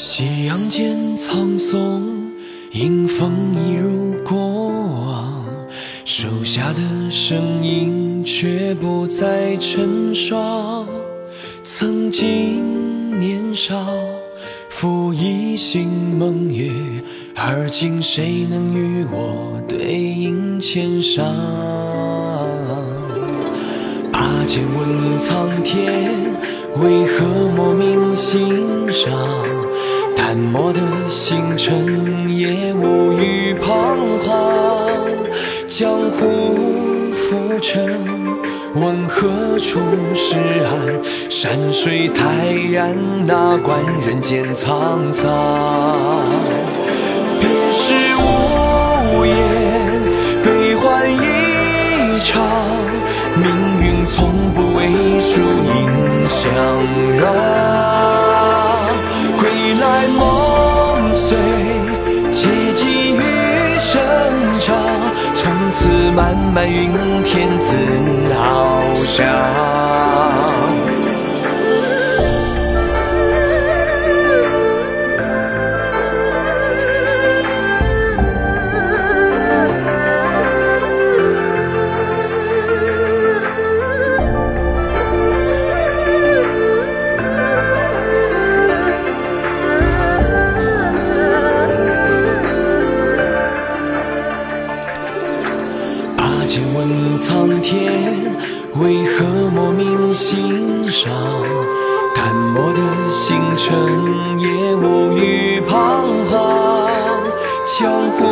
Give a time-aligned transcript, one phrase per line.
[0.00, 2.30] 夕阳间，苍松
[2.70, 3.32] 迎风
[3.66, 5.44] 一如过往，
[6.04, 6.80] 树下的
[7.10, 10.86] 身影却不再成双。
[11.64, 13.74] 曾经年少，
[14.68, 16.70] 负一心梦约，
[17.34, 21.24] 而今谁能与我对影千觞？
[24.12, 26.14] 拔剑问苍天，
[26.76, 28.46] 为何莫名心
[28.92, 29.57] 伤？
[30.18, 34.90] 淡漠的星辰也无语彷徨。
[35.68, 37.96] 江湖浮沉，
[38.74, 39.78] 问何处
[40.16, 41.30] 是岸？
[41.30, 42.96] 山水泰然，
[43.28, 46.24] 哪管人间沧桑？
[47.38, 49.32] 别时无言，
[50.42, 52.42] 悲欢一场。
[53.36, 53.46] 命
[53.86, 55.78] 运从不为输赢
[56.28, 56.42] 相
[57.16, 57.67] 让。
[66.52, 66.90] 满云
[67.22, 67.76] 天自
[68.34, 69.67] 翱翔。
[97.68, 98.14] 天，
[98.76, 101.12] 为何莫名心伤？
[102.14, 102.80] 淡漠的
[103.10, 106.88] 星辰也无语彷徨。
[107.78, 108.24] 江湖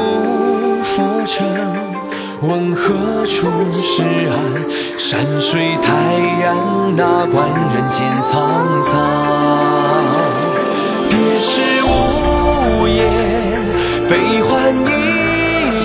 [0.83, 1.47] 浮沉，
[2.41, 3.47] 问何处
[3.83, 4.39] 是岸？
[4.97, 5.93] 山水泰
[6.41, 6.57] 然，
[6.97, 8.33] 哪管人间沧
[8.85, 9.46] 桑？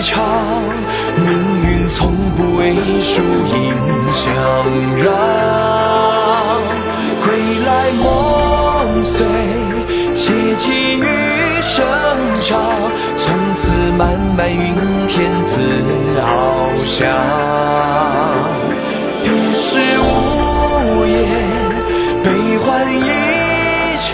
[0.04, 0.24] 场。
[1.18, 1.28] 命
[1.64, 3.74] 运从不为输赢
[4.14, 4.24] 相
[4.98, 5.06] 让。
[7.24, 7.26] 归
[7.66, 7.70] 来
[8.02, 8.04] 梦
[9.06, 9.16] 碎，
[10.16, 10.22] 且
[10.58, 10.64] 寄
[10.98, 11.06] 余
[11.62, 11.86] 生
[12.44, 12.50] 长。
[13.18, 13.24] 从
[13.56, 14.02] 此漫
[14.36, 14.76] 漫云
[15.08, 15.62] 天自
[16.18, 16.20] 翱
[16.86, 17.08] 翔。
[19.24, 19.26] 别
[19.56, 19.70] 时
[20.00, 21.18] 无言，
[22.24, 22.26] 悲
[22.60, 23.00] 欢一
[24.02, 24.10] 场。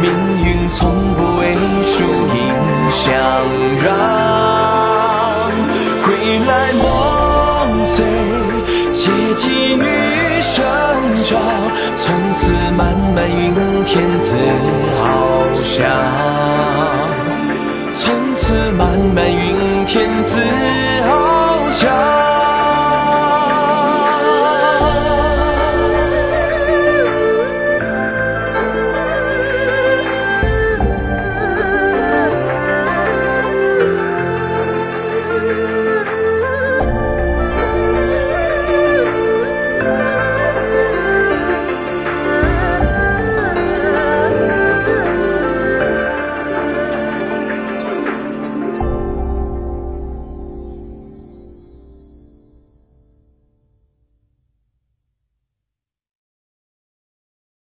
[0.00, 0.04] 命
[0.44, 0.78] 运从
[1.14, 2.38] 不为输赢
[2.92, 3.04] 相
[3.84, 4.59] 让。
[9.30, 10.64] 借寄余生
[11.28, 11.38] 照，
[11.96, 16.49] 从此漫漫云天自翱翔。